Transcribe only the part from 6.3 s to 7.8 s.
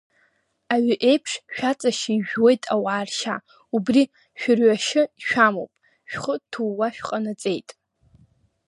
ҭууа шәҟанаҵеит.